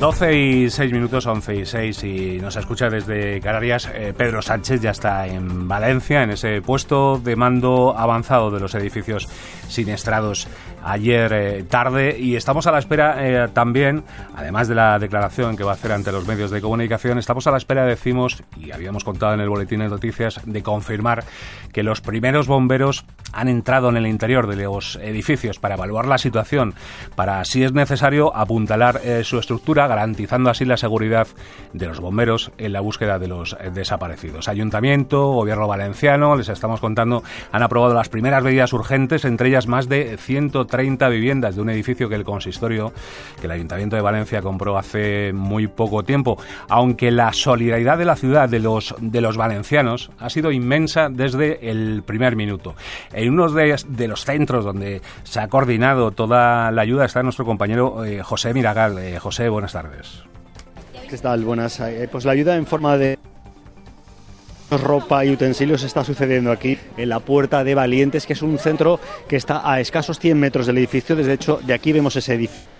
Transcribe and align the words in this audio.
12 0.00 0.34
y 0.34 0.70
6 0.70 0.92
minutos, 0.92 1.24
11 1.24 1.56
y 1.56 1.64
6, 1.64 2.04
y 2.04 2.38
nos 2.38 2.54
escucha 2.56 2.90
desde 2.90 3.40
Canarias. 3.40 3.88
Eh, 3.94 4.12
Pedro 4.14 4.42
Sánchez 4.42 4.82
ya 4.82 4.90
está 4.90 5.26
en 5.26 5.66
Valencia, 5.66 6.22
en 6.22 6.30
ese 6.30 6.60
puesto 6.60 7.18
de 7.18 7.34
mando 7.34 7.96
avanzado 7.96 8.50
de 8.50 8.60
los 8.60 8.74
edificios 8.74 9.26
siniestrados 9.68 10.48
ayer 10.86 11.32
eh, 11.32 11.64
tarde 11.64 12.16
y 12.18 12.36
estamos 12.36 12.66
a 12.66 12.72
la 12.72 12.78
espera 12.78 13.16
eh, 13.18 13.48
también, 13.52 14.04
además 14.36 14.68
de 14.68 14.76
la 14.76 14.98
declaración 14.98 15.56
que 15.56 15.64
va 15.64 15.72
a 15.72 15.74
hacer 15.74 15.90
ante 15.90 16.12
los 16.12 16.26
medios 16.26 16.50
de 16.50 16.60
comunicación, 16.60 17.18
estamos 17.18 17.46
a 17.46 17.50
la 17.50 17.56
espera, 17.56 17.84
decimos, 17.84 18.42
y 18.56 18.70
habíamos 18.70 19.02
contado 19.02 19.34
en 19.34 19.40
el 19.40 19.48
boletín 19.48 19.80
de 19.80 19.88
noticias, 19.88 20.40
de 20.44 20.62
confirmar 20.62 21.24
que 21.72 21.82
los 21.82 22.00
primeros 22.00 22.46
bomberos 22.46 23.04
han 23.32 23.48
entrado 23.48 23.88
en 23.88 23.96
el 23.96 24.06
interior 24.06 24.46
de 24.46 24.56
los 24.56 24.96
edificios 25.02 25.58
para 25.58 25.74
evaluar 25.74 26.06
la 26.06 26.18
situación, 26.18 26.74
para, 27.16 27.44
si 27.44 27.64
es 27.64 27.72
necesario, 27.72 28.34
apuntalar 28.34 29.00
eh, 29.04 29.24
su 29.24 29.38
estructura, 29.38 29.88
garantizando 29.88 30.50
así 30.50 30.64
la 30.64 30.76
seguridad 30.76 31.26
de 31.72 31.86
los 31.86 32.00
bomberos 32.00 32.52
en 32.58 32.72
la 32.72 32.80
búsqueda 32.80 33.18
de 33.18 33.26
los 33.26 33.56
desaparecidos. 33.74 34.48
Ayuntamiento, 34.48 35.32
Gobierno 35.32 35.66
valenciano, 35.66 36.36
les 36.36 36.48
estamos 36.48 36.80
contando, 36.80 37.24
han 37.50 37.62
aprobado 37.62 37.92
las 37.92 38.08
primeras 38.08 38.44
medidas 38.44 38.72
urgentes, 38.72 39.24
entre 39.24 39.48
ellas 39.48 39.66
más 39.66 39.88
de 39.88 40.16
130 40.16 40.75
30 40.76 41.08
viviendas 41.08 41.56
de 41.56 41.62
un 41.62 41.70
edificio 41.70 42.06
que 42.06 42.16
el 42.16 42.24
consistorio, 42.24 42.92
que 43.40 43.46
el 43.46 43.50
Ayuntamiento 43.50 43.96
de 43.96 44.02
Valencia 44.02 44.42
compró 44.42 44.76
hace 44.76 45.32
muy 45.32 45.68
poco 45.68 46.02
tiempo. 46.04 46.36
Aunque 46.68 47.10
la 47.10 47.32
solidaridad 47.32 47.96
de 47.96 48.04
la 48.04 48.14
ciudad, 48.14 48.46
de 48.46 48.58
los, 48.58 48.94
de 49.00 49.22
los 49.22 49.38
valencianos, 49.38 50.10
ha 50.18 50.28
sido 50.28 50.52
inmensa 50.52 51.08
desde 51.08 51.70
el 51.70 52.02
primer 52.04 52.36
minuto. 52.36 52.74
En 53.14 53.32
uno 53.32 53.48
de, 53.48 54.06
los 54.06 54.24
centros 54.26 54.66
donde 54.66 55.00
se 55.24 55.40
ha 55.40 55.48
coordinado 55.48 56.10
toda 56.10 56.70
la 56.70 56.82
ayuda 56.82 57.06
está 57.06 57.22
nuestro 57.22 57.46
compañero 57.46 58.04
eh, 58.04 58.22
José 58.22 58.52
Miragal. 58.52 58.98
Eh, 58.98 59.18
José, 59.18 59.48
buenas 59.48 59.72
tardes. 59.72 60.24
¿Qué 61.08 61.16
tal? 61.16 61.42
Buenas. 61.42 61.80
Eh, 61.80 62.06
pues 62.12 62.26
la 62.26 62.32
ayuda 62.32 62.54
en 62.54 62.66
forma 62.66 62.98
de 62.98 63.18
ropa 64.70 65.24
y 65.24 65.30
utensilios 65.30 65.82
está 65.82 66.04
sucediendo 66.04 66.50
aquí 66.50 66.78
en 66.96 67.08
la 67.08 67.20
Puerta 67.20 67.64
de 67.64 67.74
Valientes, 67.74 68.26
que 68.26 68.32
es 68.32 68.42
un 68.42 68.58
centro 68.58 69.00
que 69.28 69.36
está 69.36 69.70
a 69.70 69.80
escasos 69.80 70.18
100 70.18 70.38
metros 70.38 70.66
del 70.66 70.78
edificio. 70.78 71.16
Desde 71.16 71.34
hecho, 71.34 71.60
de 71.64 71.74
aquí 71.74 71.92
vemos 71.92 72.16
ese 72.16 72.34
edificio 72.34 72.75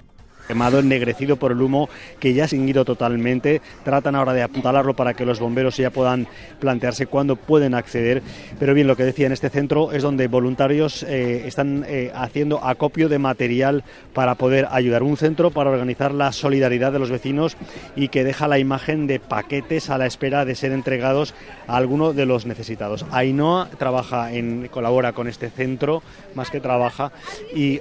quemado, 0.46 0.78
ennegrecido 0.78 1.36
por 1.36 1.52
el 1.52 1.60
humo 1.60 1.88
que 2.20 2.34
ya 2.34 2.44
ha 2.44 2.48
seguido 2.48 2.84
totalmente. 2.84 3.60
Tratan 3.84 4.14
ahora 4.14 4.32
de 4.32 4.42
apuntalarlo 4.42 4.94
para 4.94 5.14
que 5.14 5.26
los 5.26 5.40
bomberos 5.40 5.76
ya 5.76 5.90
puedan 5.90 6.26
plantearse 6.60 7.06
cuándo 7.06 7.36
pueden 7.36 7.74
acceder. 7.74 8.22
Pero 8.58 8.74
bien, 8.74 8.86
lo 8.86 8.96
que 8.96 9.04
decía 9.04 9.26
en 9.26 9.32
este 9.32 9.50
centro 9.50 9.92
es 9.92 10.02
donde 10.02 10.28
voluntarios 10.28 11.02
eh, 11.02 11.46
están 11.46 11.84
eh, 11.88 12.12
haciendo 12.14 12.62
acopio 12.64 13.08
de 13.08 13.18
material 13.18 13.84
para 14.12 14.34
poder 14.34 14.68
ayudar. 14.70 15.02
Un 15.02 15.16
centro 15.16 15.50
para 15.50 15.70
organizar 15.70 16.12
la 16.12 16.32
solidaridad 16.32 16.92
de 16.92 16.98
los 16.98 17.10
vecinos 17.10 17.56
y 17.94 18.08
que 18.08 18.24
deja 18.24 18.48
la 18.48 18.58
imagen 18.58 19.06
de 19.06 19.20
paquetes 19.20 19.90
a 19.90 19.98
la 19.98 20.06
espera 20.06 20.44
de 20.44 20.54
ser 20.54 20.72
entregados 20.72 21.34
a 21.66 21.76
alguno 21.76 22.12
de 22.12 22.26
los 22.26 22.46
necesitados. 22.46 23.06
Ainhoa 23.10 23.68
trabaja 23.78 24.32
en, 24.32 24.68
colabora 24.68 25.12
con 25.12 25.28
este 25.28 25.50
centro, 25.50 26.02
más 26.34 26.50
que 26.50 26.60
trabaja, 26.60 27.12
y 27.54 27.80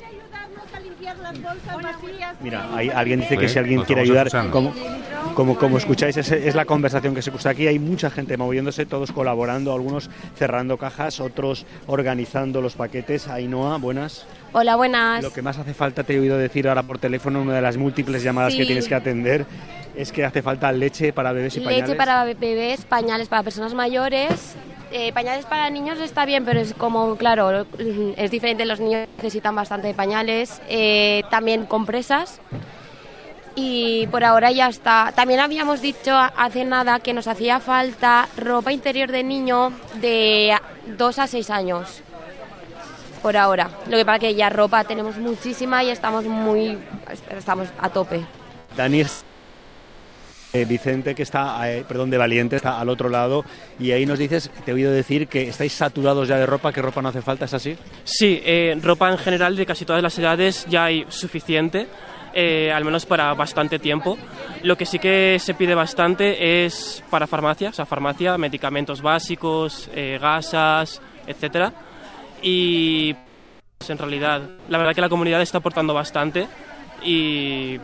Mira, 2.42 2.68
hay, 2.74 2.90
alguien 2.90 3.22
dice 3.22 3.38
que 3.38 3.50
si 3.50 3.60
alguien 3.60 3.84
quiere 3.84 4.02
ayudar, 4.02 4.30
como, 4.50 4.74
como, 5.34 5.58
como, 5.58 5.78
escucháis, 5.78 6.18
es, 6.18 6.56
la 6.56 6.66
conversación 6.66 7.16
que 7.16 7.22
se 7.22 7.30
escucha 7.30 7.50
aquí. 7.50 7.68
Hay 7.68 7.80
mucha 7.80 8.10
gente 8.10 8.38
moviéndose, 8.38 8.86
todos 8.86 9.12
colaborando, 9.12 9.74
algunos 9.74 10.10
cerrando 10.36 10.78
cajas, 10.78 11.20
otros 11.20 11.66
organizando 11.88 12.62
los 12.62 12.76
paquetes. 12.76 13.28
Ainhoa, 13.28 13.78
buenas. 13.78 14.26
Hola, 14.54 14.76
buenas. 14.76 15.24
Lo 15.24 15.34
que 15.34 15.42
más 15.42 15.58
hace 15.58 15.74
falta, 15.74 16.04
te 16.04 16.16
he 16.16 16.20
oído 16.20 16.38
decir 16.38 16.68
ahora 16.68 16.84
por 16.84 17.00
teléfono, 17.00 17.42
una 17.42 17.56
de 17.56 17.62
las 17.62 17.78
múltiples 17.78 18.24
llamadas 18.24 18.56
que 18.56 18.66
tienes 18.66 18.88
que 18.88 18.96
atender, 18.96 19.46
es 19.96 20.12
que 20.12 20.26
hace 20.26 20.42
falta 20.42 20.72
leche 20.72 21.14
para 21.14 21.32
bebés 21.32 21.58
y 21.58 21.60
pañales. 21.62 21.90
Leche 21.90 21.98
para 21.98 22.24
bebés, 22.26 22.86
pañales 22.86 23.28
para 23.28 23.44
personas 23.44 23.74
mayores 23.74 24.56
eh, 24.92 25.12
pañales 25.14 25.46
para 25.46 25.70
niños 25.70 26.00
está 26.00 26.26
bien, 26.26 26.46
pero 26.46 26.60
es 26.60 26.74
como, 26.74 27.16
claro, 27.16 27.66
es 28.18 28.32
diferente, 28.32 28.66
los 28.66 28.80
niños 28.80 29.08
necesitan 29.18 29.56
bastante 29.56 29.94
pañales, 29.94 30.62
eh, 30.68 31.24
también 31.30 31.66
compresas 31.66 32.40
y 33.56 34.08
por 34.08 34.24
ahora 34.24 34.52
ya 34.52 34.68
está. 34.68 35.14
También 35.16 35.40
habíamos 35.40 35.82
dicho 35.82 36.14
hace 36.14 36.66
nada 36.66 37.00
que 37.00 37.14
nos 37.14 37.28
hacía 37.28 37.60
falta 37.60 38.28
ropa 38.38 38.72
interior 38.72 39.12
de 39.12 39.24
niño 39.24 39.72
de 39.96 40.56
2 40.98 41.20
a 41.20 41.28
6 41.28 41.50
años. 41.50 42.02
Por 43.22 43.38
ahora. 43.38 43.72
Lo 43.90 43.98
que 43.98 44.06
pasa 44.06 44.20
que 44.20 44.36
ya 44.36 44.50
ropa 44.50 44.84
tenemos 44.84 45.18
muchísima 45.18 45.84
y 45.84 45.90
estamos 45.90 46.26
muy 46.26 46.78
estamos 47.32 47.70
a 47.80 47.90
tope. 47.90 48.24
Daniel 48.76 49.08
eh, 50.56 50.64
Vicente, 50.64 51.16
que 51.16 51.24
está, 51.24 51.70
eh, 51.70 51.84
perdón, 51.86 52.10
de 52.10 52.18
Valiente, 52.18 52.56
está 52.56 52.80
al 52.80 52.88
otro 52.88 53.10
lado, 53.10 53.44
y 53.78 53.92
ahí 53.92 54.06
nos 54.06 54.18
dices, 54.18 54.50
te 54.64 54.72
he 54.72 54.74
oído 54.74 54.90
decir 54.90 55.28
que 55.28 55.50
estáis 55.50 55.74
saturados 55.74 56.30
ya 56.30 56.38
de 56.38 56.46
ropa, 56.46 56.72
que 56.72 56.82
ropa 56.82 57.02
no 57.02 57.10
hace 57.10 57.22
falta, 57.22 57.44
¿es 57.44 57.54
así? 57.54 57.78
Sí, 58.06 58.42
eh, 58.46 58.74
ropa 58.82 59.12
en 59.12 59.18
general 59.18 59.58
de 59.58 59.66
casi 59.66 59.84
todas 59.84 60.02
las 60.02 60.18
edades 60.18 60.66
ya 60.70 60.86
hay 60.86 61.06
suficiente. 61.10 61.88
al 62.74 62.84
menos 62.84 63.06
para 63.06 63.34
bastante 63.34 63.80
tiempo. 63.80 64.18
Lo 64.64 64.76
que 64.78 64.86
sí 64.86 65.00
que 65.00 65.38
se 65.40 65.54
pide 65.54 65.74
bastante 65.74 66.66
es 66.66 67.02
para 67.10 67.28
farmacia, 67.28 67.70
o 67.70 67.74
sea, 67.74 67.86
farmacia, 67.86 68.38
medicamentos 68.38 69.02
básicos, 69.02 69.90
gasas, 70.20 71.02
etcétera. 71.28 71.72
Y 72.42 73.16
pues, 73.78 73.90
en 73.90 73.98
realidad, 73.98 74.42
la 74.68 74.78
verdad 74.78 74.94
que 74.94 75.00
la 75.00 75.08
comunidad 75.08 75.42
está 75.42 75.60
aportando 75.60 75.94
bastante 75.94 76.48
y 77.06 77.80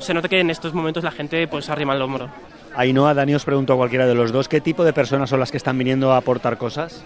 se 0.00 0.14
nota 0.14 0.28
que 0.28 0.40
en 0.40 0.50
estos 0.50 0.72
momentos 0.72 1.04
la 1.04 1.10
gente 1.10 1.46
pues 1.46 1.68
arrima 1.68 1.94
el 1.94 2.02
hombro. 2.02 2.28
Ainhoa, 2.74 3.14
Dani 3.14 3.34
os 3.34 3.44
pregunto 3.44 3.72
a 3.72 3.76
cualquiera 3.76 4.06
de 4.06 4.14
los 4.14 4.32
dos, 4.32 4.48
¿qué 4.48 4.60
tipo 4.60 4.84
de 4.84 4.92
personas 4.92 5.30
son 5.30 5.40
las 5.40 5.50
que 5.50 5.56
están 5.56 5.76
viniendo 5.76 6.12
a 6.12 6.16
aportar 6.16 6.58
cosas? 6.58 7.02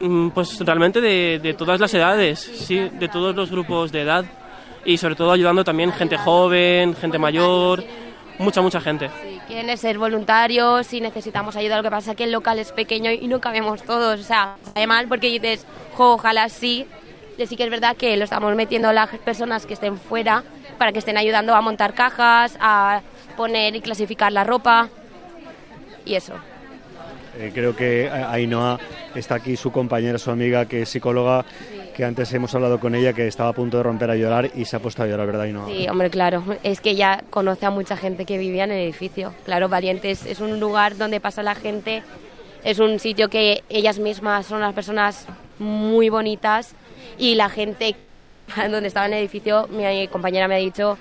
Mm, 0.00 0.30
pues 0.30 0.58
realmente 0.60 1.00
de, 1.00 1.54
todas 1.56 1.78
las 1.78 1.92
edades, 1.94 2.40
sí, 2.40 2.88
de 2.92 3.08
todos 3.08 3.34
los 3.36 3.50
grupos 3.50 3.92
de 3.92 4.02
edad 4.02 4.24
y 4.84 4.98
sobre 4.98 5.14
todo 5.14 5.32
ayudando 5.32 5.64
también 5.64 5.92
gente 5.92 6.16
joven, 6.16 6.94
gente 6.96 7.18
mayor, 7.18 7.84
mucha, 8.38 8.60
mucha 8.60 8.80
gente. 8.80 9.08
Sí, 9.22 9.40
quieren 9.46 9.76
ser 9.78 9.98
voluntarios 9.98 10.92
y 10.92 11.00
necesitamos 11.00 11.56
ayuda. 11.56 11.76
Lo 11.76 11.82
que 11.82 11.90
pasa 11.90 12.12
es 12.12 12.16
que 12.16 12.24
el 12.24 12.32
local 12.32 12.58
es 12.58 12.72
pequeño 12.72 13.10
y 13.10 13.26
no 13.28 13.40
cabemos 13.40 13.82
todos. 13.82 14.20
O 14.20 14.24
sea, 14.24 14.56
sale 14.74 14.86
mal 14.86 15.06
porque 15.08 15.28
dices, 15.28 15.66
ojalá 15.96 16.48
sí. 16.48 16.86
Sí 17.36 17.56
que 17.56 17.64
es 17.64 17.70
verdad 17.70 17.96
que 17.96 18.16
lo 18.16 18.24
estamos 18.24 18.54
metiendo 18.54 18.88
a 18.88 18.92
las 18.92 19.10
personas 19.18 19.66
que 19.66 19.74
estén 19.74 19.98
fuera 19.98 20.44
para 20.78 20.92
que 20.92 20.98
estén 20.98 21.16
ayudando 21.16 21.54
a 21.54 21.60
montar 21.60 21.94
cajas, 21.94 22.56
a 22.60 23.02
poner 23.36 23.74
y 23.76 23.80
clasificar 23.80 24.32
la 24.32 24.44
ropa 24.44 24.88
y 26.04 26.14
eso. 26.14 26.34
Eh, 27.38 27.50
creo 27.52 27.74
que 27.74 28.08
Ainhoa 28.08 28.78
está 29.14 29.36
aquí, 29.36 29.56
su 29.56 29.72
compañera, 29.72 30.18
su 30.18 30.30
amiga, 30.30 30.66
que 30.66 30.82
es 30.82 30.88
psicóloga, 30.88 31.44
que 31.94 32.04
antes 32.04 32.32
hemos 32.32 32.54
hablado 32.54 32.78
con 32.78 32.94
ella, 32.94 33.12
que 33.12 33.26
estaba 33.26 33.48
a 33.48 33.52
punto 33.52 33.76
de 33.76 33.82
romper 33.82 34.10
a 34.10 34.16
llorar 34.16 34.50
y 34.54 34.64
se 34.64 34.76
ha 34.76 34.78
puesto 34.78 35.02
a 35.02 35.06
llorar, 35.06 35.26
¿verdad, 35.26 35.42
Ainhoa? 35.42 35.66
Sí, 35.66 35.88
hombre, 35.88 36.10
claro. 36.10 36.44
Es 36.62 36.80
que 36.80 36.90
ella 36.90 37.24
conoce 37.30 37.66
a 37.66 37.70
mucha 37.70 37.96
gente 37.96 38.24
que 38.24 38.38
vivía 38.38 38.64
en 38.64 38.70
el 38.70 38.80
edificio. 38.82 39.34
Claro, 39.44 39.68
Valientes 39.68 40.26
es 40.26 40.40
un 40.40 40.60
lugar 40.60 40.96
donde 40.96 41.20
pasa 41.20 41.42
la 41.42 41.56
gente, 41.56 42.04
es 42.64 42.78
un 42.78 42.98
sitio 42.98 43.28
que 43.28 43.62
ellas 43.68 43.98
mismas 43.98 44.46
son 44.46 44.58
unas 44.58 44.74
personas 44.74 45.26
muy 45.58 46.08
bonitas 46.08 46.74
y 47.18 47.34
la 47.34 47.50
gente 47.50 47.94
donde 48.70 48.88
estaba 48.88 49.06
en 49.06 49.12
el 49.12 49.18
edificio, 49.20 49.68
mi 49.68 50.08
compañera 50.08 50.48
me 50.48 50.56
ha 50.56 50.58
dicho 50.58 50.98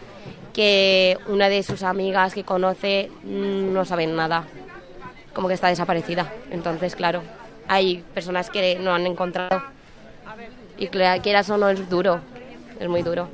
que 0.53 1.17
una 1.27 1.49
de 1.49 1.63
sus 1.63 1.81
amigas 1.81 2.33
que 2.33 2.43
conoce 2.43 3.09
mm, 3.23 3.73
no 3.73 3.85
saben 3.85 4.15
nada, 4.15 4.45
como 5.33 5.47
que 5.47 5.55
está 5.55 5.69
desaparecida. 5.69 6.31
Entonces, 6.51 6.95
claro, 6.95 7.23
hay 7.67 8.03
personas 8.13 8.51
que 8.51 8.77
no 8.77 8.93
han 8.93 9.07
encontrado. 9.07 9.63
Y 10.77 10.87
quieras 10.87 11.49
o 11.49 11.57
no, 11.57 11.69
es 11.69 11.89
duro, 11.89 12.19
es 12.79 12.87
muy 12.87 13.01
duro. 13.01 13.29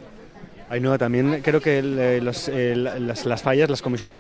no 0.79 0.97
también 0.97 1.41
creo 1.41 1.59
que 1.59 1.79
eh, 1.79 2.21
las, 2.21 2.47
las 3.25 3.41
fallas, 3.41 3.69
las 3.69 3.81
comisiones 3.81 4.18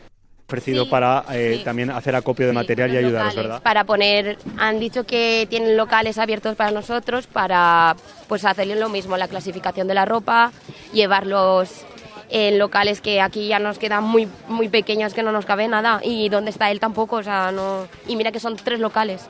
ofrecido 0.49 0.89
para 0.89 1.23
eh, 1.31 1.61
también 1.63 1.91
hacer 1.91 2.15
acopio 2.15 2.47
de 2.47 2.53
material 2.53 2.91
y 2.91 2.97
ayudaros, 2.97 3.35
¿verdad? 3.35 3.61
Para 3.61 3.83
poner, 3.83 4.39
han 4.57 4.79
dicho 4.79 5.05
que 5.05 5.45
tienen 5.47 5.77
locales 5.77 6.17
abiertos 6.17 6.55
para 6.55 6.71
nosotros 6.71 7.27
para 7.27 7.95
pues 8.27 8.43
hacerle 8.45 8.75
lo 8.75 8.89
mismo, 8.89 9.15
la 9.15 9.27
clasificación 9.27 9.87
de 9.87 9.93
la 9.93 10.05
ropa, 10.05 10.51
llevarlos 10.91 11.85
en 12.31 12.57
locales 12.57 12.99
que 12.99 13.21
aquí 13.21 13.47
ya 13.47 13.59
nos 13.59 13.77
quedan 13.79 14.03
muy 14.03 14.27
muy 14.47 14.69
pequeños 14.69 15.13
que 15.13 15.23
no 15.23 15.31
nos 15.31 15.45
cabe 15.45 15.67
nada 15.67 15.99
y 16.03 16.29
donde 16.29 16.49
está 16.49 16.71
él 16.71 16.79
tampoco, 16.79 17.17
o 17.17 17.23
sea, 17.23 17.51
no 17.51 17.87
y 18.07 18.15
mira 18.15 18.31
que 18.31 18.39
son 18.39 18.55
tres 18.55 18.79
locales. 18.79 19.29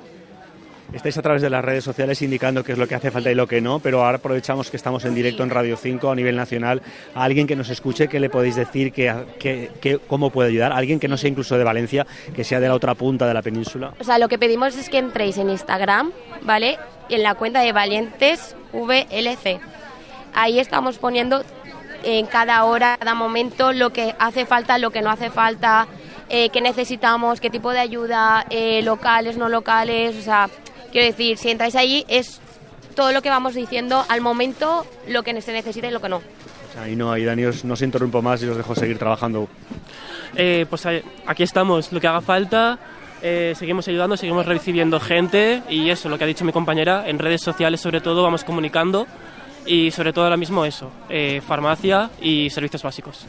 Estáis 0.93 1.15
a 1.19 1.21
través 1.21 1.43
de 1.43 1.51
las 1.51 1.63
redes 1.63 1.83
sociales 1.83 2.19
indicando 2.23 2.63
qué 2.63 2.71
es 2.71 2.77
lo 2.77 2.87
que 2.87 2.95
hace 2.95 3.11
falta 3.11 3.31
y 3.31 3.35
lo 3.35 3.45
que 3.45 3.61
no, 3.61 3.79
pero 3.79 4.03
ahora 4.03 4.17
aprovechamos 4.17 4.71
que 4.71 4.77
estamos 4.77 5.05
en 5.05 5.13
directo 5.13 5.43
en 5.43 5.51
Radio 5.51 5.77
5 5.77 6.09
a 6.09 6.15
nivel 6.15 6.35
nacional. 6.35 6.81
A 7.13 7.23
alguien 7.23 7.45
que 7.45 7.55
nos 7.55 7.69
escuche, 7.69 8.07
¿qué 8.07 8.19
le 8.19 8.31
podéis 8.31 8.55
decir 8.55 8.91
que, 8.91 9.99
cómo 10.07 10.31
puede 10.31 10.49
ayudar? 10.49 10.71
Alguien 10.71 10.99
que 10.99 11.07
no 11.07 11.15
sea 11.15 11.29
incluso 11.29 11.59
de 11.59 11.63
Valencia, 11.63 12.07
que 12.35 12.43
sea 12.43 12.59
de 12.59 12.67
la 12.67 12.73
otra 12.73 12.95
punta 12.95 13.27
de 13.27 13.35
la 13.35 13.43
península. 13.43 13.93
O 13.99 14.03
sea, 14.03 14.17
lo 14.17 14.27
que 14.29 14.39
pedimos 14.39 14.75
es 14.77 14.89
que 14.89 14.97
entréis 14.97 15.37
en 15.37 15.51
Instagram, 15.51 16.11
¿vale? 16.41 16.79
En 17.09 17.21
la 17.21 17.35
cuenta 17.35 17.61
de 17.61 17.71
Valientes 17.71 18.55
VLC. 18.73 19.59
Ahí 20.33 20.59
estamos 20.59 20.97
poniendo 20.97 21.43
en 22.03 22.25
cada 22.25 22.63
hora, 22.63 22.97
cada 22.97 23.13
momento, 23.13 23.73
lo 23.73 23.91
que 23.91 24.15
hace 24.17 24.47
falta, 24.47 24.79
lo 24.79 24.89
que 24.89 25.03
no 25.03 25.11
hace 25.11 25.29
falta, 25.29 25.87
eh, 26.29 26.49
qué 26.49 26.61
necesitamos, 26.61 27.39
qué 27.39 27.49
tipo 27.49 27.71
de 27.71 27.79
ayuda, 27.79 28.45
eh, 28.49 28.81
locales, 28.81 29.37
no 29.37 29.49
locales, 29.49 30.15
o 30.15 30.21
sea, 30.21 30.49
quiero 30.91 31.07
decir, 31.07 31.37
si 31.37 31.49
entráis 31.49 31.75
allí 31.75 32.05
es 32.07 32.41
todo 32.95 33.11
lo 33.11 33.21
que 33.21 33.29
vamos 33.29 33.55
diciendo 33.55 34.05
al 34.09 34.21
momento, 34.21 34.85
lo 35.07 35.23
que 35.23 35.41
se 35.41 35.53
necesita 35.53 35.87
y 35.87 35.91
lo 35.91 36.01
que 36.01 36.09
no. 36.09 36.21
Ahí 36.79 36.95
no, 36.95 37.11
ahí 37.11 37.25
Dani, 37.25 37.45
os, 37.45 37.65
no 37.65 37.73
os 37.73 37.81
interrumpo 37.81 38.21
más 38.21 38.41
y 38.43 38.47
os 38.47 38.57
dejo 38.57 38.75
seguir 38.75 38.97
trabajando. 38.97 39.47
Eh, 40.35 40.65
pues 40.69 40.85
aquí 40.85 41.43
estamos, 41.43 41.91
lo 41.91 41.99
que 41.99 42.07
haga 42.07 42.21
falta, 42.21 42.79
eh, 43.21 43.53
seguimos 43.57 43.87
ayudando, 43.87 44.15
seguimos 44.15 44.45
recibiendo 44.45 44.99
gente 44.99 45.61
y 45.69 45.89
eso, 45.89 46.09
lo 46.09 46.17
que 46.17 46.23
ha 46.23 46.27
dicho 46.27 46.45
mi 46.45 46.51
compañera, 46.51 47.07
en 47.07 47.19
redes 47.19 47.41
sociales 47.41 47.81
sobre 47.81 48.01
todo 48.01 48.23
vamos 48.23 48.43
comunicando 48.43 49.07
y 49.65 49.91
sobre 49.91 50.13
todo 50.13 50.25
ahora 50.25 50.37
mismo 50.37 50.65
eso, 50.65 50.91
eh, 51.09 51.41
farmacia 51.45 52.09
y 52.21 52.49
servicios 52.49 52.83
básicos. 52.83 53.25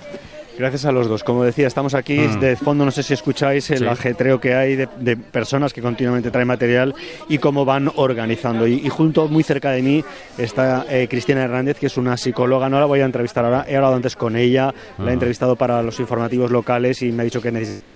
Gracias 0.60 0.84
a 0.84 0.92
los 0.92 1.08
dos. 1.08 1.24
Como 1.24 1.42
decía, 1.42 1.66
estamos 1.66 1.94
aquí 1.94 2.18
mm. 2.18 2.38
de 2.38 2.54
fondo, 2.54 2.84
no 2.84 2.90
sé 2.90 3.02
si 3.02 3.14
escucháis 3.14 3.70
el 3.70 3.88
ajetreo 3.88 4.38
que 4.38 4.54
hay 4.54 4.76
de, 4.76 5.16
personas 5.16 5.72
que 5.72 5.80
continuamente 5.80 6.30
traen 6.30 6.48
material 6.48 6.94
y 7.30 7.38
cómo 7.38 7.64
van 7.64 7.90
organizando. 7.96 8.66
Y, 8.66 8.86
junto, 8.90 9.26
muy 9.26 9.42
cerca 9.42 9.70
de 9.70 9.80
mí, 9.80 10.04
está 10.36 10.84
eh, 10.90 11.08
Cristina 11.08 11.44
Hernández, 11.44 11.78
que 11.78 11.86
es 11.86 11.96
una 11.96 12.14
psicóloga. 12.18 12.68
No 12.68 12.78
la 12.78 12.84
voy 12.84 13.00
a 13.00 13.06
entrevistar 13.06 13.42
ahora, 13.42 13.64
he 13.66 13.74
hablado 13.74 13.94
antes 13.94 14.16
con 14.16 14.36
ella, 14.36 14.74
la 14.98 15.04
he 15.04 15.06
mm. 15.06 15.12
entrevistado 15.14 15.56
para 15.56 15.82
los 15.82 15.98
informativos 15.98 16.50
locales 16.50 17.00
y 17.00 17.10
me 17.10 17.22
ha 17.22 17.24
dicho 17.24 17.40
que 17.40 17.52
necesita 17.52 17.86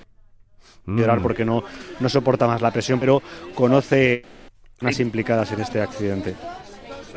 llorar 0.87 1.21
mm. 1.21 1.23
porque 1.23 1.45
no, 1.45 1.65
no 2.01 2.09
soporta 2.09 2.47
más 2.47 2.63
la 2.63 2.71
presión, 2.71 2.99
pero 2.99 3.21
conoce 3.55 4.23
las 4.81 4.99
implicadas 5.01 5.53
en 5.53 5.61
este 5.61 5.83
accidente. 5.83 6.35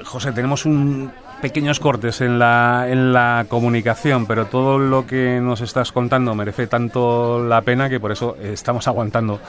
José, 0.03 0.33
tenemos 0.33 0.65
un 0.65 1.09
pequeños 1.41 1.79
cortes 1.79 2.21
en 2.21 2.39
la, 2.39 2.87
en 2.89 3.13
la 3.13 3.45
comunicación, 3.47 4.25
pero 4.25 4.45
todo 4.45 4.79
lo 4.79 5.05
que 5.05 5.39
nos 5.39 5.61
estás 5.61 5.91
contando 5.91 6.33
merece 6.35 6.67
tanto 6.67 7.43
la 7.43 7.61
pena 7.61 7.89
que 7.89 7.99
por 7.99 8.11
eso 8.11 8.35
estamos 8.41 8.87
aguantando 8.87 9.39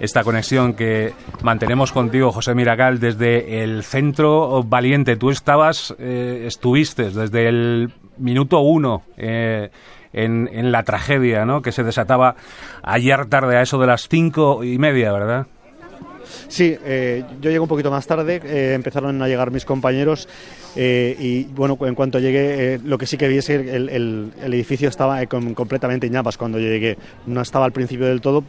esta 0.00 0.24
conexión 0.24 0.74
que 0.74 1.12
mantenemos 1.42 1.92
contigo, 1.92 2.32
José 2.32 2.54
Miracal, 2.54 3.00
desde 3.00 3.62
el 3.62 3.82
Centro 3.82 4.62
Valiente. 4.62 5.16
Tú 5.16 5.30
estabas, 5.30 5.94
eh, 5.98 6.44
estuviste 6.46 7.10
desde 7.10 7.48
el 7.48 7.92
minuto 8.18 8.60
uno. 8.60 9.02
Eh, 9.16 9.70
en, 10.10 10.48
en, 10.52 10.72
la 10.72 10.84
tragedia 10.84 11.44
¿no? 11.44 11.60
que 11.60 11.70
se 11.70 11.84
desataba 11.84 12.34
ayer 12.82 13.26
tarde 13.26 13.58
a 13.58 13.62
eso 13.62 13.78
de 13.78 13.86
las 13.86 14.08
cinco 14.08 14.64
y 14.64 14.78
media, 14.78 15.12
¿verdad? 15.12 15.46
Sí, 16.48 16.76
eh, 16.84 17.24
yo 17.40 17.50
llego 17.50 17.64
un 17.64 17.68
poquito 17.68 17.90
más 17.90 18.06
tarde, 18.06 18.40
eh, 18.44 18.72
empezaron 18.74 19.20
a 19.22 19.28
llegar 19.28 19.50
mis 19.50 19.64
compañeros 19.64 20.28
eh, 20.76 21.16
y 21.18 21.44
bueno, 21.44 21.78
en 21.80 21.94
cuanto 21.94 22.18
llegué, 22.18 22.80
lo 22.84 22.98
que 22.98 23.06
sí 23.06 23.16
que 23.16 23.28
vi 23.28 23.38
es 23.38 23.46
que 23.46 23.54
el, 23.54 24.32
edificio 24.42 24.88
estaba 24.88 25.24
completamente 25.26 26.06
en 26.06 26.12
llamas 26.12 26.36
cuando 26.36 26.58
yo 26.58 26.68
llegué, 26.68 26.96
no 27.26 27.40
estaba 27.40 27.64
al 27.64 27.72
principio 27.72 28.06
del 28.06 28.20
todo 28.20 28.44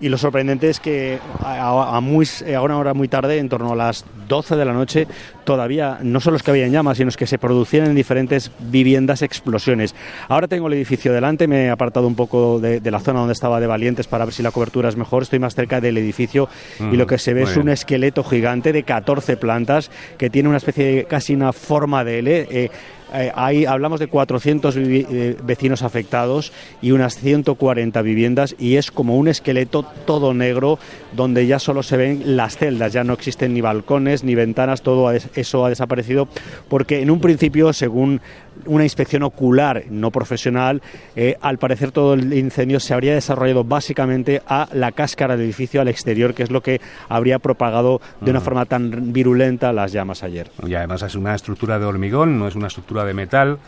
y 0.00 0.08
lo 0.08 0.18
sorprendente 0.18 0.68
es 0.68 0.80
que 0.80 1.18
a, 1.40 2.00
muy, 2.00 2.26
a 2.54 2.62
una 2.62 2.78
hora 2.78 2.94
muy 2.94 3.08
tarde, 3.08 3.38
en 3.38 3.48
torno 3.48 3.72
a 3.72 3.76
las 3.76 4.04
12 4.28 4.56
de 4.56 4.64
la 4.64 4.72
noche, 4.72 5.06
todavía 5.48 5.98
no 6.02 6.20
solo 6.20 6.36
es 6.36 6.42
que 6.42 6.50
había 6.50 6.68
llamas, 6.68 6.98
sino 6.98 7.10
que 7.10 7.26
se 7.26 7.38
producían 7.38 7.86
en 7.86 7.94
diferentes 7.94 8.50
viviendas 8.58 9.22
explosiones. 9.22 9.94
Ahora 10.28 10.46
tengo 10.46 10.66
el 10.66 10.74
edificio 10.74 11.10
delante, 11.10 11.48
me 11.48 11.64
he 11.64 11.70
apartado 11.70 12.06
un 12.06 12.16
poco 12.16 12.60
de, 12.60 12.82
la 12.90 13.00
zona 13.00 13.20
donde 13.20 13.32
estaba 13.32 13.58
de 13.58 13.66
Valientes 13.66 14.06
para 14.08 14.26
ver 14.26 14.34
si 14.34 14.42
la 14.42 14.50
cobertura 14.50 14.90
es 14.90 14.96
mejor, 14.96 15.22
estoy 15.22 15.38
más 15.38 15.54
cerca 15.54 15.80
del 15.80 15.96
edificio 15.96 16.50
y 16.92 16.98
lo 16.98 17.06
que 17.06 17.16
se 17.16 17.32
ve 17.32 17.44
es 17.44 17.56
un 17.56 17.70
esqueleto 17.70 18.24
gigante 18.24 18.74
de 18.74 18.82
14 18.82 19.38
plantas 19.38 19.90
que 20.18 20.28
tiene 20.28 20.50
una 20.50 20.58
especie 20.58 20.84
de 20.84 21.04
casi 21.04 21.34
una 21.34 21.54
forma 21.54 22.04
de 22.04 22.18
L. 22.18 22.46
Eh, 22.50 22.70
eh, 23.12 23.32
hablamos 23.66 24.00
de 24.00 24.08
400 24.08 24.76
eh, 24.76 25.36
vecinos 25.42 25.82
afectados 25.82 26.52
y 26.82 26.90
unas 26.90 27.18
140 27.18 28.02
viviendas 28.02 28.54
y 28.58 28.76
es 28.76 28.90
como 28.90 29.16
un 29.16 29.28
esqueleto 29.28 29.84
todo 30.06 30.34
negro 30.34 30.78
donde 31.12 31.46
ya 31.46 31.58
solo 31.58 31.82
se 31.82 31.96
ven 31.96 32.36
las 32.36 32.56
celdas, 32.56 32.92
ya 32.92 33.04
no 33.04 33.12
existen 33.12 33.54
ni 33.54 33.60
balcones 33.60 34.24
ni 34.24 34.34
ventanas, 34.34 34.82
todo 34.82 35.10
eso 35.10 35.64
ha 35.64 35.68
desaparecido 35.68 36.28
porque 36.68 37.00
en 37.00 37.10
un 37.10 37.20
principio, 37.20 37.72
según 37.72 38.20
una 38.66 38.84
inspección 38.84 39.22
ocular 39.22 39.84
no 39.90 40.10
profesional, 40.10 40.82
eh, 41.16 41.36
al 41.40 41.58
parecer 41.58 41.92
todo 41.92 42.14
el 42.14 42.32
incendio 42.32 42.80
se 42.80 42.94
habría 42.94 43.14
desarrollado 43.14 43.64
básicamente 43.64 44.42
a 44.46 44.68
la 44.72 44.92
cáscara 44.92 45.36
del 45.36 45.46
edificio 45.46 45.80
al 45.80 45.88
exterior, 45.88 46.34
que 46.34 46.42
es 46.42 46.50
lo 46.50 46.62
que 46.62 46.80
habría 47.08 47.38
propagado 47.38 48.00
de 48.20 48.30
una 48.30 48.40
mm. 48.40 48.44
forma 48.44 48.64
tan 48.66 49.12
virulenta 49.12 49.72
las 49.72 49.92
llamas 49.92 50.22
ayer. 50.22 50.50
Y 50.66 50.74
además 50.74 51.02
es 51.02 51.14
una 51.14 51.34
estructura 51.34 51.78
de 51.78 51.84
hormigón, 51.84 52.38
no 52.38 52.48
es 52.48 52.54
una 52.54 52.68
estructura 52.68 53.04
de 53.04 53.14
metal 53.14 53.58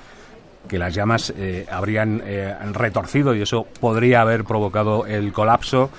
que 0.69 0.79
las 0.79 0.95
llamas 0.95 1.33
eh, 1.37 1.67
habrían 1.71 2.23
eh, 2.25 2.55
retorcido 2.73 3.35
y 3.35 3.43
eso 3.43 3.67
podría 3.81 4.21
haber 4.21 4.45
provocado 4.45 5.07
el 5.07 5.33
colapso 5.33 5.91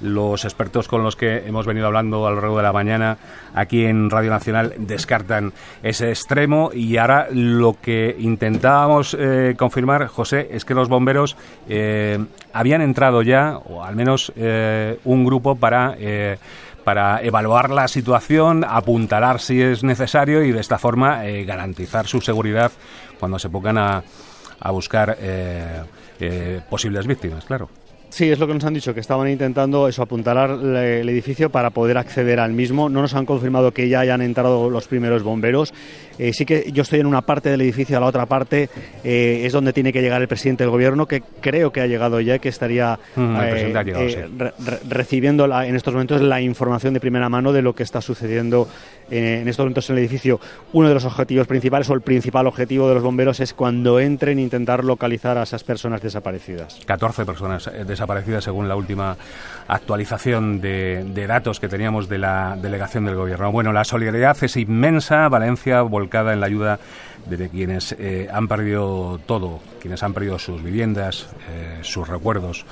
los 0.00 0.44
expertos 0.44 0.88
con 0.88 1.02
los 1.02 1.16
que 1.16 1.46
hemos 1.46 1.66
venido 1.66 1.86
hablando 1.86 2.26
a 2.26 2.30
lo 2.30 2.40
largo 2.40 2.56
de 2.56 2.62
la 2.62 2.72
mañana 2.72 3.18
aquí 3.54 3.84
en 3.84 4.10
Radio 4.10 4.30
Nacional 4.30 4.74
descartan 4.78 5.52
ese 5.82 6.10
extremo 6.10 6.70
y 6.72 6.96
ahora 6.96 7.28
lo 7.30 7.76
que 7.80 8.16
intentábamos 8.18 9.16
eh, 9.18 9.54
confirmar, 9.58 10.06
José, 10.06 10.48
es 10.52 10.64
que 10.64 10.74
los 10.74 10.88
bomberos 10.88 11.36
eh, 11.68 12.18
habían 12.52 12.82
entrado 12.82 13.22
ya, 13.22 13.58
o 13.58 13.84
al 13.84 13.96
menos 13.96 14.32
eh, 14.36 14.98
un 15.04 15.24
grupo 15.24 15.56
para 15.56 15.96
para 16.84 17.22
evaluar 17.22 17.68
la 17.68 17.86
situación, 17.86 18.64
apuntalar 18.66 19.40
si 19.40 19.60
es 19.60 19.84
necesario 19.84 20.42
y 20.42 20.52
de 20.52 20.60
esta 20.60 20.78
forma 20.78 21.22
garantizar 21.44 22.06
su 22.06 22.22
seguridad 22.22 22.72
cuando 23.20 23.38
se 23.38 23.50
pongan 23.50 23.76
a, 23.76 24.02
a 24.58 24.70
buscar 24.70 25.18
posibles 26.70 27.06
víctimas, 27.06 27.44
claro. 27.44 27.68
Sí, 28.10 28.30
es 28.30 28.38
lo 28.38 28.46
que 28.46 28.54
nos 28.54 28.64
han 28.64 28.72
dicho, 28.72 28.94
que 28.94 29.00
estaban 29.00 29.28
intentando 29.28 29.86
eso, 29.86 30.02
apuntalar 30.02 30.50
el 30.50 31.08
edificio 31.08 31.50
para 31.50 31.70
poder 31.70 31.98
acceder 31.98 32.40
al 32.40 32.52
mismo. 32.52 32.88
No 32.88 33.02
nos 33.02 33.14
han 33.14 33.26
confirmado 33.26 33.72
que 33.72 33.88
ya 33.88 34.00
hayan 34.00 34.22
entrado 34.22 34.70
los 34.70 34.88
primeros 34.88 35.22
bomberos. 35.22 35.74
Eh, 36.18 36.32
sí 36.32 36.46
que 36.46 36.70
yo 36.72 36.82
estoy 36.82 37.00
en 37.00 37.06
una 37.06 37.22
parte 37.22 37.50
del 37.50 37.60
edificio, 37.60 37.96
a 37.96 38.00
la 38.00 38.06
otra 38.06 38.26
parte 38.26 38.70
eh, 39.04 39.42
es 39.44 39.52
donde 39.52 39.72
tiene 39.72 39.92
que 39.92 40.00
llegar 40.00 40.22
el 40.22 40.28
presidente 40.28 40.64
del 40.64 40.70
gobierno, 40.70 41.06
que 41.06 41.22
creo 41.40 41.70
que 41.70 41.80
ha 41.80 41.86
llegado 41.86 42.20
ya, 42.20 42.38
que 42.38 42.48
estaría 42.48 42.98
eh, 43.16 43.72
recibiendo 44.88 45.44
en 45.62 45.76
estos 45.76 45.92
momentos 45.92 46.20
la 46.22 46.40
información 46.40 46.94
de 46.94 47.00
primera 47.00 47.28
mano 47.28 47.52
de 47.52 47.62
lo 47.62 47.74
que 47.74 47.82
está 47.82 48.00
sucediendo 48.00 48.68
en 49.10 49.48
estos 49.48 49.64
momentos 49.64 49.88
en 49.90 49.96
el 49.96 50.00
edificio. 50.00 50.40
Uno 50.72 50.88
de 50.88 50.94
los 50.94 51.04
objetivos 51.04 51.46
principales 51.46 51.88
o 51.90 51.94
el 51.94 52.00
principal 52.00 52.46
objetivo 52.46 52.88
de 52.88 52.94
los 52.94 53.02
bomberos 53.02 53.40
es 53.40 53.54
cuando 53.54 54.00
entren 54.00 54.38
intentar 54.38 54.84
localizar 54.84 55.38
a 55.38 55.42
esas 55.42 55.64
personas 55.64 56.02
desaparecidas. 56.02 56.80
14 56.86 57.24
personas 57.24 57.70
desaparecidas 57.86 58.44
según 58.44 58.68
la 58.68 58.76
última 58.76 59.16
actualización 59.66 60.60
de, 60.60 61.26
datos 61.28 61.60
que 61.60 61.68
teníamos 61.68 62.08
de 62.08 62.18
la 62.18 62.56
delegación 62.60 63.04
del 63.04 63.14
gobierno. 63.14 63.52
Bueno, 63.52 63.72
la 63.72 63.84
solidaridad 63.84 64.36
es 64.42 64.56
inmensa. 64.56 65.28
Valencia 65.28 65.82
en 65.82 66.40
la 66.40 66.46
ayuda 66.46 66.78
de 67.26 67.48
quienes 67.48 67.94
eh, 67.98 68.28
han 68.32 68.48
perdido 68.48 69.20
todo, 69.26 69.60
quienes 69.80 70.02
han 70.02 70.14
perdido 70.14 70.38
sus 70.38 70.62
viviendas, 70.62 71.28
eh, 71.50 71.78
sus 71.82 72.08
recuerdos. 72.08 72.64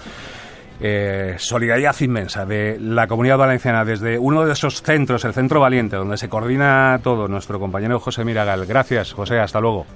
Eh, 0.80 1.36
solidaridad 1.38 1.96
inmensa 2.00 2.44
de 2.44 2.78
la 2.80 3.06
comunidad 3.06 3.38
valenciana 3.38 3.84
desde 3.84 4.18
uno 4.18 4.44
de 4.44 4.52
esos 4.52 4.82
centros, 4.82 5.24
el 5.24 5.32
Centro 5.32 5.60
Valiente, 5.60 5.96
donde 5.96 6.16
se 6.16 6.28
coordina 6.28 7.00
todo, 7.02 7.28
nuestro 7.28 7.58
compañero 7.58 7.98
José 7.98 8.24
Miragal. 8.24 8.66
Gracias, 8.66 9.12
José, 9.12 9.38
hasta 9.38 9.60
luego. 9.60 9.86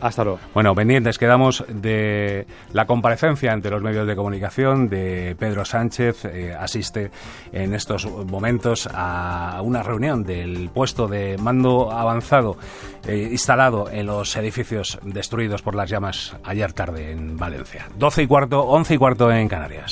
Hasta 0.00 0.24
luego. 0.24 0.38
Bueno, 0.52 0.74
pendientes 0.74 1.18
quedamos 1.18 1.64
de 1.68 2.46
la 2.72 2.86
comparecencia 2.86 3.52
ante 3.52 3.70
los 3.70 3.82
medios 3.82 4.06
de 4.06 4.14
comunicación 4.14 4.88
de 4.88 5.34
Pedro 5.38 5.64
Sánchez. 5.64 6.26
Eh, 6.26 6.54
asiste 6.58 7.10
en 7.50 7.74
estos 7.74 8.06
momentos 8.06 8.88
a 8.92 9.60
una 9.62 9.82
reunión 9.82 10.22
del 10.22 10.68
puesto 10.72 11.08
de 11.08 11.38
mando 11.38 11.90
avanzado 11.90 12.58
eh, 13.06 13.28
instalado 13.30 13.88
en 13.90 14.06
los 14.06 14.36
edificios 14.36 14.98
destruidos 15.02 15.62
por 15.62 15.74
las 15.74 15.88
llamas 15.88 16.36
ayer 16.44 16.72
tarde 16.72 17.12
en 17.12 17.36
Valencia. 17.36 17.86
12 17.96 18.22
y 18.22 18.26
cuarto, 18.26 18.64
11 18.64 18.94
y 18.94 18.98
cuarto 18.98 19.32
en 19.32 19.48
Canarias. 19.48 19.84